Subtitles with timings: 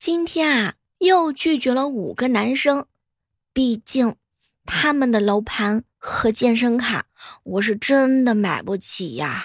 [0.00, 2.86] 今天啊，又拒绝了五个男生，
[3.52, 4.14] 毕竟
[4.64, 7.06] 他们的楼盘和健身卡，
[7.42, 9.44] 我是真的买不起呀。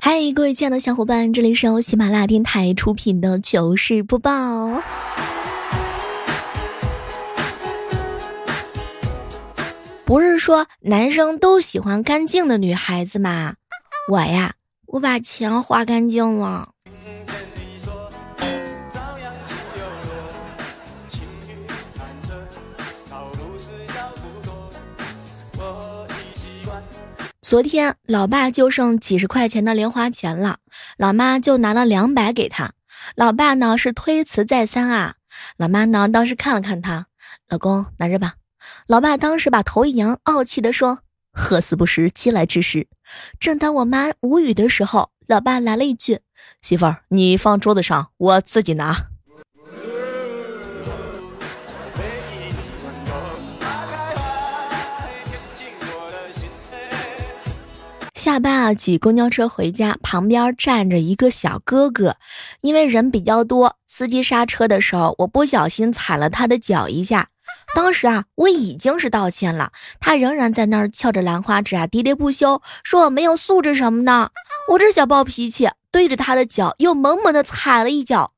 [0.00, 4.82] 嗨，各位亲爱的小伙伴，这里是由喜马拉雅电台出品的糗事播报。
[10.06, 13.54] 不是说男生都喜欢干净的女孩子吗？
[14.10, 14.54] 我呀，
[14.86, 16.68] 我把钱花干净了。
[27.40, 30.58] 昨天老爸就剩几十块钱的零花钱了，
[30.98, 32.72] 老妈就拿了两百给他。
[33.16, 35.14] 老爸呢是推辞再三啊，
[35.56, 37.06] 老妈呢当时看了看他，
[37.48, 38.34] 老公拿着吧。
[38.86, 41.00] 老爸当时把头一扬，傲气地说
[41.32, 42.88] ：“喝死不食嗟来之食。”
[43.40, 46.20] 正当我妈无语的时候，老爸来了一句
[46.62, 49.06] ：“媳妇儿，你放桌子上，我自己拿。”
[58.14, 62.16] 下班啊，挤公交车回家，旁边站着一个小哥哥，
[62.62, 67.28] 因为人比较多，司机刹车的时候，我不小心踩了他的脚一下。
[67.74, 74.30] 当时啊，我已经是道歉了，他仍然在那儿翘着兰花指啊，喋喋不休，说我没有素质什么的。
[74.70, 78.32] 我这小暴脾气，对着他的脚又猛猛的踩了一脚，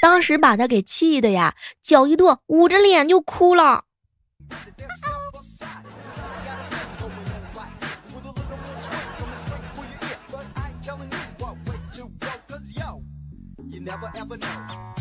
[0.00, 3.84] 当时把他给气的呀，脚一跺，捂着脸就哭了。
[13.82, 14.91] Never ever know.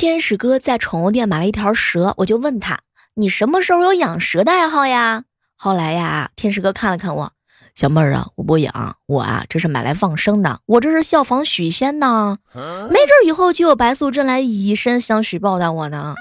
[0.00, 2.78] 天使哥在宠物店买了一条蛇，我就问他
[3.16, 5.24] ：“你什么时候有养蛇的爱好呀？”
[5.58, 7.32] 后来呀，天使哥看了看我，
[7.74, 16.14] 小妹儿啊，我不养，我啊这是买来放生的，我这是效仿许仙呢，没准以后就有白素贞来以身相许报答我呢。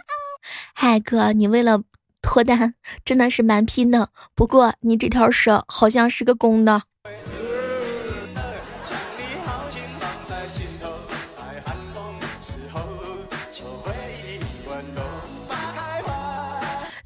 [0.75, 1.83] 嗨哥，你为了
[2.21, 2.75] 脱单
[3.05, 6.81] 真的是蛮拼的，不过你这条蛇好像是个公的。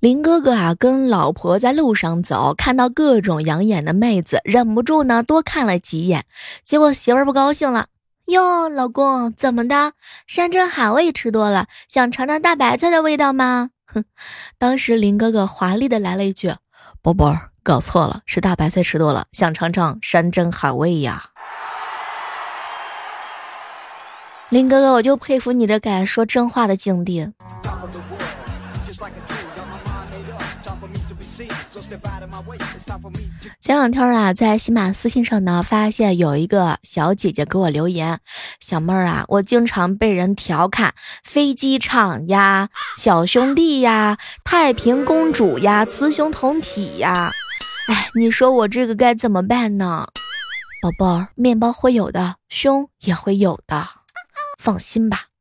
[0.03, 6.25] 林哥哥啊，跟老婆在路上走，看到各种养眼的妹子，忍不住呢多看了几眼。
[6.65, 7.87] 结果媳妇儿不高兴了，
[8.25, 9.93] 哟，老公怎么的？
[10.27, 13.69] 山珍海味吃多了，想尝尝大白菜的味道吗？
[13.85, 14.03] 哼！
[14.59, 16.53] 当时林哥哥华丽的来了一句
[17.01, 21.23] ：“宝贝儿，搞错了，是大白菜吃多了，想尝尝山珍海味呀。”
[24.51, 27.31] 林哥哥，我就佩服你这敢说真话的境地。
[33.59, 38.19] 前两天啊，在喜马私信上呢，发现有一个小姐姐给我留言
[38.59, 40.93] ：“小妹儿啊，我经常被人调侃
[41.23, 47.31] 飞机场呀、小兄弟呀、太平公主呀、雌雄同体呀。”
[47.87, 50.07] 哎，你说我这个该怎么办呢？
[50.81, 53.87] 宝贝儿，面包会有的，胸也会有的，
[54.57, 55.32] 放心吧。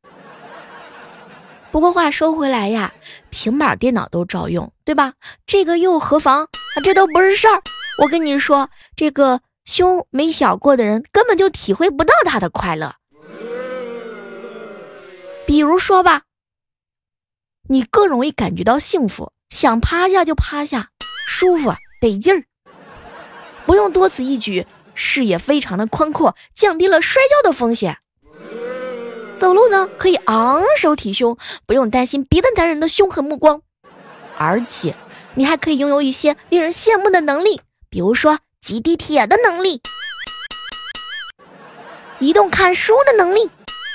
[1.73, 2.93] 不过话说回来呀，
[3.31, 5.15] 平板电脑都照用，对吧？
[5.47, 6.45] 这个又何妨？
[6.45, 7.63] 啊，这都不是事儿。
[7.97, 12.95] 我跟你说，这个胸没小过的人根本就体会不到他的快乐。
[15.47, 16.25] 比如说吧，
[17.69, 20.91] 你更容易感觉到幸福，想趴下就趴下，
[21.27, 21.73] 舒服
[22.03, 22.45] 得劲儿，
[23.65, 27.97] 不用多此一举，视野非常的宽阔，降低了摔跤的风险。
[29.43, 31.37] 走路呢，可以昂首挺胸，
[31.67, 33.61] 不用担心别的男人的凶狠目光，
[34.39, 34.95] 而且
[35.35, 37.61] 你还可以拥有一些令人羡慕的能力，
[37.91, 39.83] 比如说挤地铁的能力，
[42.21, 43.51] 移动看书的能力，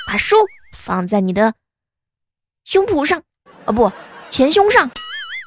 [0.06, 0.36] 把书
[0.76, 1.54] 放在你的
[2.64, 3.22] 胸脯上，
[3.64, 3.90] 啊不，
[4.28, 4.90] 前胸上，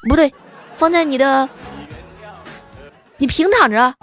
[0.08, 0.34] 不对，
[0.76, 1.48] 放在你的，
[3.18, 3.94] 你平躺着，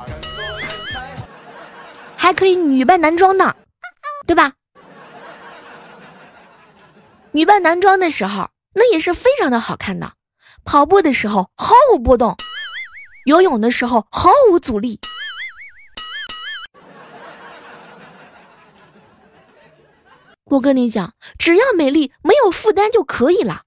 [2.15, 3.53] 还可以女扮男装呢，
[4.25, 4.53] 对吧？
[7.39, 10.11] 女扮男装的时候，那也是非常的好看的。
[10.65, 12.35] 跑步的时候毫无波动，
[13.23, 14.99] 游泳的时候毫无阻力。
[20.51, 23.61] 我跟你讲，只要美丽，没有负担就可以了。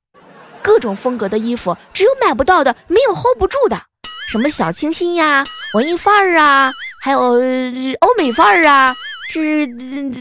[0.61, 3.81] 各种风格的衣服，只有买不到的，没有 hold 不住的。
[4.29, 6.71] 什么小清新呀、文艺范儿啊，
[7.03, 8.95] 还有欧美范儿啊，
[9.33, 9.67] 这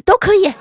[0.06, 0.53] 都可以。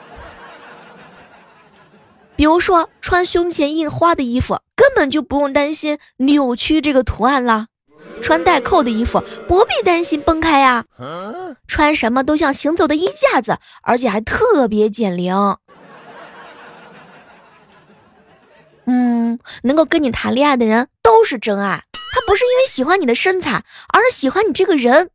[2.40, 7.66] 比如说穿胸前印花的衣服，根本就不用担心扭曲这个图案啦。
[8.22, 10.86] 穿带扣的衣服不必担心崩开呀，
[11.68, 15.34] 穿什么都像行走的衣架子，而且还特别减龄。
[18.86, 25.10] 嗯，能够跟你谈恋爱的人都是真爱，他不是因为喜欢你的身材，而是喜欢你这个人。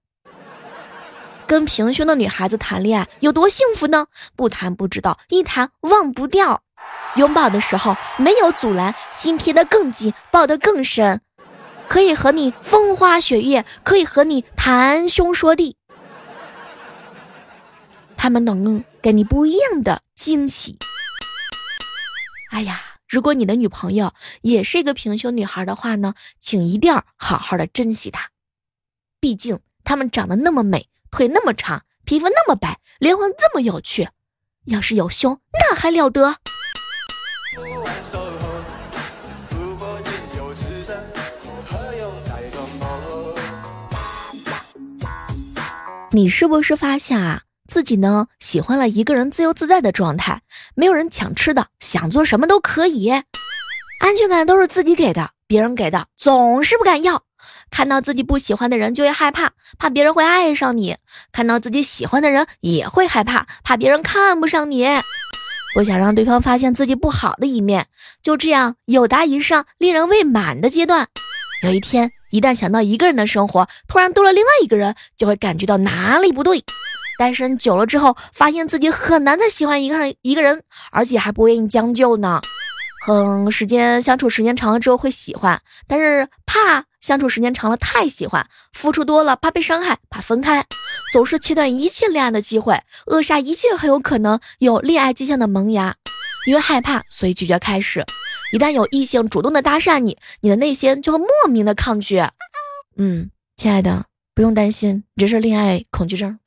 [1.47, 4.05] 跟平胸的女孩子谈恋爱有多幸福呢？
[4.35, 6.61] 不谈不知道，一谈忘不掉。
[7.15, 11.21] 拥抱的时候没有阻拦，心贴得更紧，抱得更深，
[11.87, 15.77] 可以和你风花雪月，可以和你谈兄说弟。
[18.17, 20.77] 他们能给你不一样的惊喜。
[22.51, 22.81] 哎呀！
[23.07, 28.29] 如果你的女朋友也是一个平胸女孩的话呢，请一定要好好的珍惜她，
[29.19, 34.09] 毕竟她们长得那么美，腿那么长，皮肤那么白，灵魂这么有趣，
[34.65, 36.37] 要是有胸那还了得。
[46.11, 47.41] 你是不是发现啊？
[47.67, 50.41] 自己呢，喜欢了一个人自由自在的状态，
[50.73, 57.23] 没有人抢吃的，想做什么都可以，安全感都是自己给的，别人给的总是不敢要。
[57.69, 60.95] 看到自己不喜欢的人就会害怕，怕别人会爱上你；
[61.33, 64.85] 看到自己喜欢的人也会害怕，怕别人看不上你，
[65.75, 67.87] 不想让对方发现自己不好的一面。
[68.23, 71.07] 就这样有达以上令人未满的阶段。
[71.63, 76.63] 有一天，一旦想到一个人的生活，突然多了另外一个人，就会感觉到哪里不对。
[77.17, 82.39] 单身久了之后，发现自己很难再喜欢一个人，一个人，而且还不愿意将就呢。
[83.05, 90.65] 哼，时间相处时间长了之后会喜欢，但是怕相处时间长了太喜欢，付出多了怕被伤害，怕分开，
[91.13, 95.95] 总是切断一切恋爱的机会，扼杀一切很有可能有恋爱迹象的萌芽。
[96.45, 98.03] 因为害怕，所以拒绝开始。
[98.51, 102.21] 一旦有异性主动的搭讪你，你的内心就会莫名的抗拒。
[102.97, 104.05] 嗯，亲爱的，
[104.35, 106.37] 不用担心，这是恋爱恐惧症。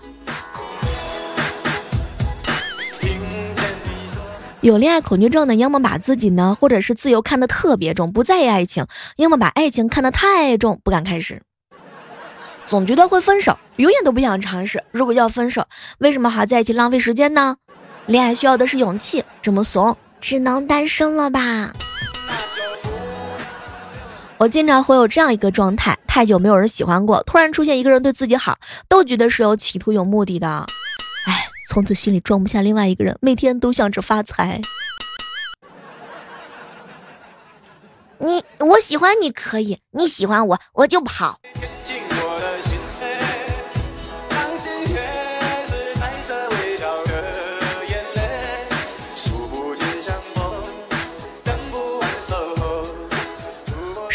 [4.60, 8.84] 有恋爱恐惧症的，要么把自己呢，或者是自由看得特别重，不在意爱情；
[9.16, 11.42] 要么把爱情看得太重，不敢开始。
[12.68, 14.84] 总觉得会分手，永远都不想尝试。
[14.90, 15.66] 如果要分手，
[16.00, 17.56] 为什么还在一起浪费时间呢？
[18.04, 21.72] 恋爱需要的是勇气，这么怂，只能单身了吧？
[24.36, 30.66] 我经常会有这样一个状态：太久没有人喜欢过，突然出现一个人对自己好，都觉得是有企图、有目的的。
[31.24, 34.60] 哎从此心里装不下另外一个人，每天都想着发财。
[38.18, 41.40] 你我喜欢你可以，你喜欢我我就跑。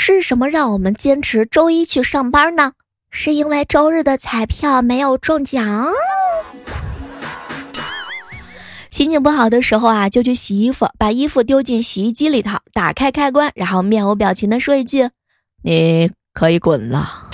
[0.05, 2.73] 是什么让我们坚持周一去上班呢？
[3.09, 5.87] 是因为周日的彩票没有中奖。
[8.91, 15.09] 心情不好的时候啊，就去洗衣服，把衣服丢进洗衣机里头，打开开关，然后面无表情的说一句
[15.63, 17.29] ：“你可以滚了。”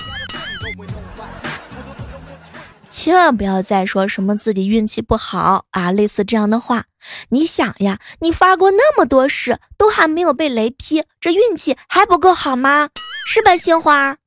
[2.99, 6.83] 千万不要再说什么自己运气不好啊，类似这样的话。
[7.29, 12.89] 你想呀，你发过那么多誓，都还没有被雷劈，这运气还不够好吗？
[13.25, 14.17] 是吧，杏花？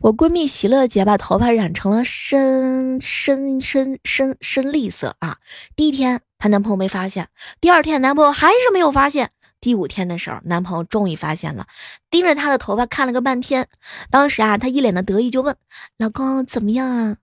[0.00, 5.36] 我闺蜜喜乐姐把头发染成了深深深深深绿色啊！
[5.76, 7.28] 第一天她男朋友没发现，
[7.60, 9.30] 第二天男朋友还是没有发现，
[9.64, 11.66] 第五天的时候男朋友终于发现了，
[12.10, 13.66] 盯着她的头发看了个半天。
[14.10, 15.56] 当时啊，她一脸的得意就问
[15.96, 17.16] ：“老公怎么样啊？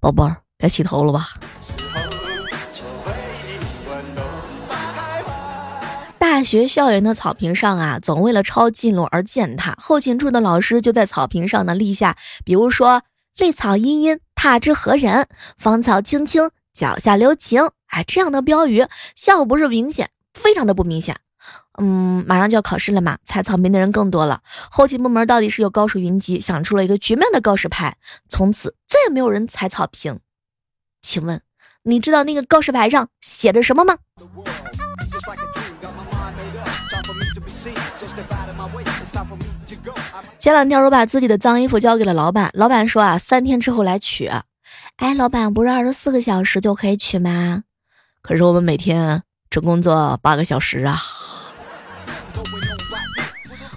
[0.00, 1.30] 宝贝儿，该洗头了吧？”
[6.16, 9.74] 大学校园的草坪上啊，总为了抄近路而践踏。
[9.80, 13.02] 后勤处的老师就在草坪上呢立下，比如说
[13.36, 15.26] “绿草茵茵，踏之何人？
[15.58, 21.16] 芳草青青，脚下留情”哎这样的标语，效果不是明显，非常的不明显。
[21.78, 24.42] 嗯，马上就要考试了嘛，踩草坪的人更多了。
[24.70, 27.96] 后勤部门到底是有高手云集，想出了一个绝妙的告示牌，
[28.28, 30.20] 从此再也没有人踩草坪。
[31.02, 31.40] 请问
[31.82, 33.96] 你知道那个告示牌上写着什么吗？
[40.38, 44.30] 前两天我把自己的脏衣服交给了老板，老板说啊，三天之后来取。
[44.96, 47.64] 哎，老板不是二十四个小时就可以取吗？
[48.22, 51.00] 可是我们每天只工作八个小时啊。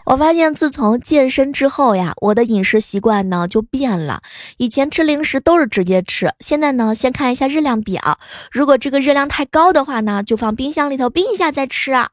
[0.10, 4.22] 我发现自从健身之后呀，我的饮食习惯呢就变了。
[4.56, 8.18] 以前吃零食都是直接吃，现在呢先看一下热量表，
[8.50, 12.08] 如果这个热量太高的话呢，就放冰箱里头冰一下再吃啊。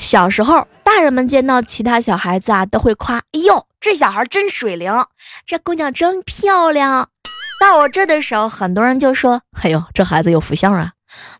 [0.00, 4.92] 小时候，大人们见到其他小孩子啊，都会夸：“哎呦，这小孩真水灵，
[5.46, 7.08] 这姑娘真漂亮。”
[7.60, 10.90] 到我这的时候，很多人就说：“哎呦，这孩子有福相啊。”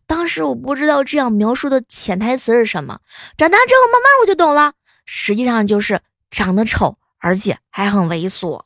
[0.06, 2.98] 当时我不知道这样描述的潜台词是什么，
[3.36, 4.72] 长大之后慢慢我就懂了，
[5.06, 8.60] 实际上就是长得丑，而且还很猥琐。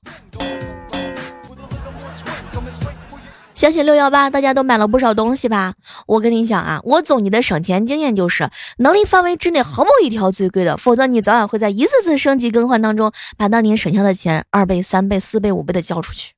[3.54, 5.75] 相信六幺八大家都买了不少东西吧？
[6.07, 16.35] 我跟你讲啊，我总结的省钱经验就是，能力范围之内毫无一条最贵的，否则你早晚会在一次次升级更换当中，把当年省下的钱二倍、三倍、四倍、五倍的交出去。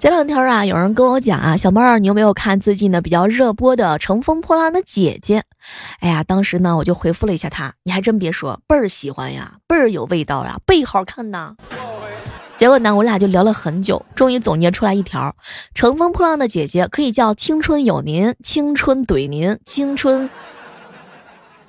[0.00, 5.40] 前两天啊，有人跟我讲啊，小妹儿，你有没有看最近的比较热播的《乘风破浪的姐姐》？
[5.98, 11.54] 哎呀，当时呢，我就回复了一下他，你还真别说，倍儿喜欢呀，倍儿有味道呀，倍好看呐。
[12.54, 15.36] 结果呢，我俩就聊了很久，终于总结出来一条：
[15.74, 20.30] 乘风破浪的姐姐可以叫青春有您，青春怼您，青春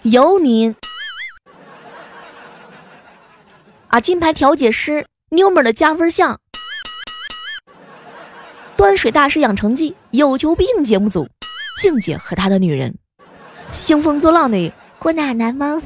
[0.03, 0.73] 有您。
[3.89, 6.39] 啊，金牌调解师，妞们的加分项。
[8.81, 11.27] 端水大师养成记，有求必应节目组，
[11.79, 12.97] 静姐和她的女人，
[13.73, 15.79] 兴风作浪的郭奶奶吗？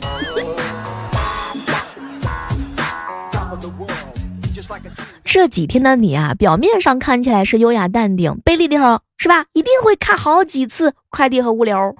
[5.25, 9.43] 这几天的你啊，表面上看起来是优雅淡定，背地里头是吧？
[9.51, 11.93] 一定会看好几次快递和物流。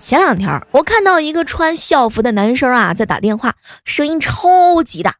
[0.00, 5.14] 前两天我看到一个穿校服的男生啊，在打电话，声音超级大。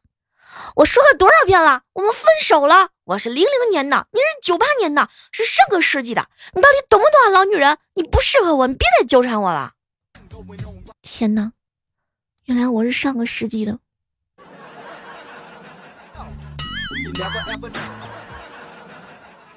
[0.77, 2.89] 我说了多少遍了，我们分手了。
[3.03, 6.29] 我是零零年的，你是九八年的，是上个世纪的。
[6.53, 7.79] 你到底懂不懂啊，老女人？
[7.95, 9.73] 你不适合我，你别再纠缠我了。
[11.01, 11.53] 天哪，
[12.45, 13.79] 原来我是上个世纪的。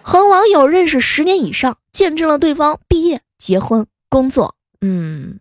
[0.01, 4.55] 和网友认识十年以上，见证了对方毕业、结婚、工作。
[4.81, 5.39] 嗯，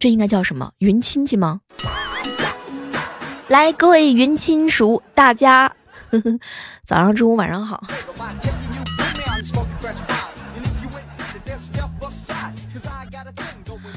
[0.00, 0.72] 这应该叫什么？
[0.78, 1.60] 云亲戚吗？
[3.54, 5.72] 来，各位云亲属，大家
[6.10, 6.38] 呵呵
[6.84, 7.84] 早上、中午、晚上好。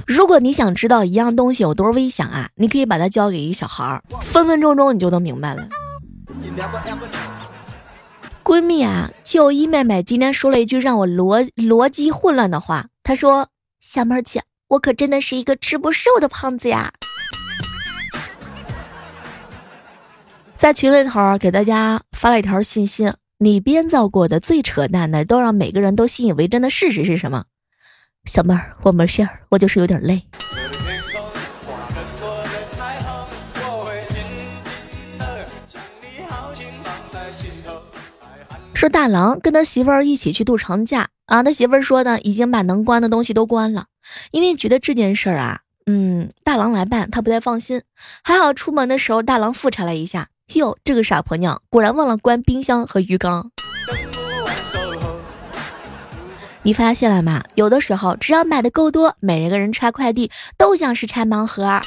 [0.06, 5.68] 如果你想知道一样东西有多危险啊，你可以把它交给一小孩儿，分分钟钟你就能明白了。
[8.44, 13.48] 闺蜜啊，就一妹妹今天说了一句让我逻逻辑混乱的话，她说
[13.82, 16.92] ：“小妹儿姐，我可真的是一个吃不瘦的胖子呀。”
[20.58, 27.46] 在群里头给大家发了一条信息：你编造过的最扯淡的，都让每个人都信以为真的事实是什么？
[28.26, 30.24] 小妹儿，我没事儿，我就是有点累。
[38.74, 43.86] 说大郎跟他媳妇儿一起去度长假啊，他媳妇儿说呢，已经把能关的东西都关了，
[44.32, 47.84] 因为觉得这件事儿啊，嗯，大郎来办他不太放心。
[48.24, 50.30] 还好出门的时候大郎复查了一下。
[50.54, 53.51] 哟，这个傻婆娘果然忘了关冰箱和鱼缸。
[56.62, 57.44] 你发现了吗？
[57.56, 61.82] 有的时候只要买的够多，每一个人拆快递都像是拆盲盒。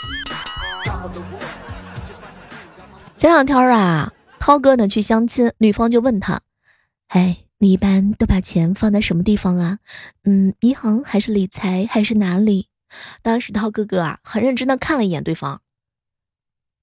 [3.16, 6.40] 前两天啊，涛哥呢去相亲，女方就问他
[7.08, 9.78] ：“哎，你一般都把钱放在什么地方啊？
[10.24, 12.68] 嗯，银行还是理财还是哪里？”
[13.22, 15.60] 当时涛哥哥啊，很认真的看了一眼对方，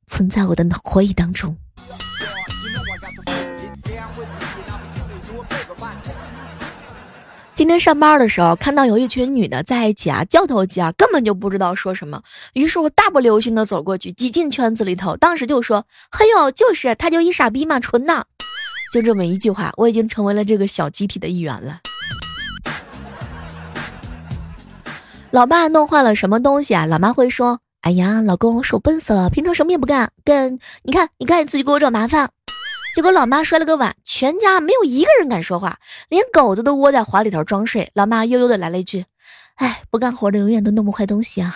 [0.08, 1.56] 存在我的回忆当中。
[7.54, 12.22] 今天上班的时候，看到有一群女的在一起啊，交头接耳，根本就不知道说什么。
[12.54, 18.28] 于是我大步流星的走过去，挤进圈子里头，当时就说：“嘿呦，就是他就一傻逼嘛，纯的。”
[18.94, 21.80] 就这么一句话，我已经成为了这个小集体的一员了。
[25.32, 26.86] 老爸弄坏了什么东西啊？
[26.86, 32.30] 老妈会说：“哎呀，老公我手笨死了，平常什么也不干，干你看，你看你自己给我找麻烦。”
[32.94, 35.80] 结果老妈摔了个碗，全家没有一个人敢说话，
[36.10, 37.90] 连狗子都窝在怀里头装睡。
[37.94, 39.06] 老妈悠悠的来了一句
[39.56, 41.56] ：“哎，不干活的永远都弄不坏东西啊。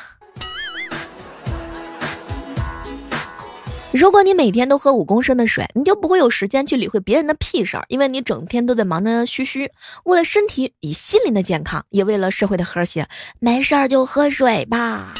[3.91, 9.69] ”如果你每天都喝五公升的水，你就不会有时间去理会别人的屁事儿，因为你整天都在忙着嘘嘘。
[10.05, 13.05] 为了身体与心灵的健康，也为了社会的和谐，
[13.39, 15.13] 没事儿就喝水吧。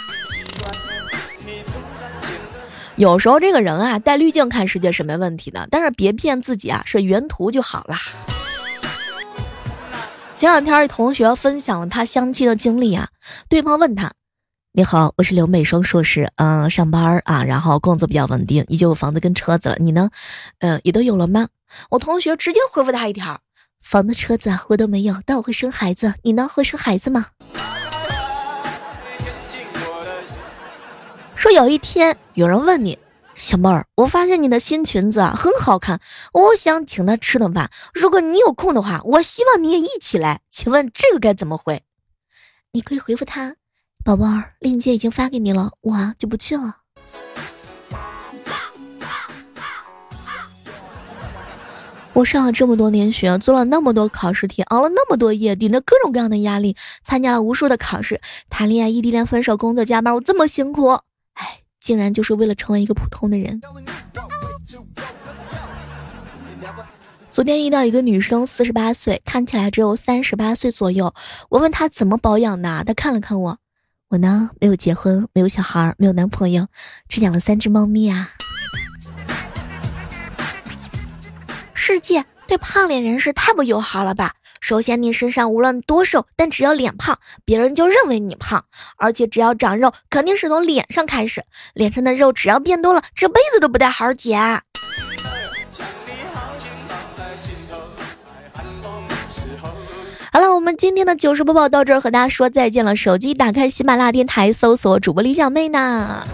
[3.02, 8.00] 有时候这个人啊，带滤镜看世界是没问题的，但是别骗自己啊，是原图就好啦。
[10.36, 13.08] 前两天一同学分享了他相亲的经历啊，
[13.50, 14.12] 对方问他
[14.74, 20.12] ：“你好，我是留美双硕士，嗯，上班啊，然后工作比较稳定，已经有房子跟车子了，你呢？
[20.60, 21.48] 嗯，也都有了吗？”
[21.90, 23.42] 我同学直接回复他一条
[23.82, 26.14] ：“房子、车子，我都没有，但我会生孩子。
[26.22, 26.48] 你呢？
[26.48, 27.26] 会生孩子吗？
[31.54, 32.98] 有一天有人问你，
[33.36, 36.00] 小妹儿，我发现你的新裙子啊很好看，
[36.32, 37.70] 我想请他吃顿饭。
[37.94, 40.42] 如果你有空的话，我希望你也一起来。
[40.50, 41.84] 请问这个该怎么回？
[42.72, 43.56] 你可以回复他，
[44.06, 44.28] 宝宝，
[44.60, 46.78] 链接已经发给你了，我就不去了。
[52.14, 61.00] 我上了这么多年学，做了那么多考试题，熬了那么多夜，顶着各种各样的压力，参加了无数的考试，谈恋爱、异地恋、分手、工作、加班，我这么辛苦，
[61.82, 63.60] 竟然就是为了成为一个普通的人。
[67.32, 71.14] 昨天遇到一个女生，四十八岁，看起来只有三十八岁左右。
[71.50, 73.58] 我问她怎么保养的，她看了看我，
[74.10, 76.68] 我呢没有结婚，没有小孩，没有男朋友，
[77.10, 78.32] 只养了三只猫咪啊。
[81.74, 84.36] 世界对胖脸人士太不友好了吧？
[84.62, 88.64] 首先，你身上无论多瘦，但只要脸胖，别人就认为你胖。
[88.96, 91.44] 而且，只要长肉，肯定是从脸上开始。
[91.74, 94.40] 脸上的肉只要变多了，这辈子都不带好好减。
[100.32, 102.96] 好了，我们今天的糗事播报到这儿，和大家说再见了。
[102.96, 106.26] 手机打开喜马拉雅电台，搜索主播李小妹呢。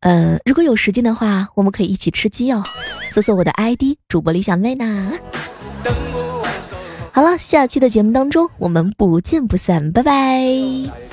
[0.00, 2.62] 嗯，如果有时间的话，我们可以一起吃鸡哦。
[3.10, 5.12] 搜索我的 ID 主播李小妹呢。
[7.14, 11.03] 好了，下期的节目当中，我们不见不散，拜拜。